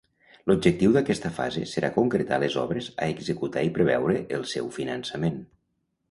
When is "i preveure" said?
3.67-4.17